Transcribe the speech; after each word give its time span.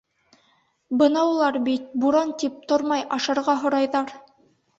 Бынаулар 1.01 1.59
бит... 1.67 1.85
буран 2.05 2.33
тип 2.45 2.57
тормай, 2.73 3.05
ашарға 3.19 3.57
һорайҙар! 3.67 4.17